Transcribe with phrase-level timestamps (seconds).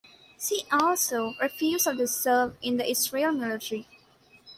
[0.35, 3.87] See also: Refusal to serve in the Israeli military.